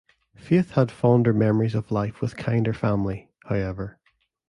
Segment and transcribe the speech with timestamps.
[0.35, 3.99] Faith had fonder memories of life with kinder family, however.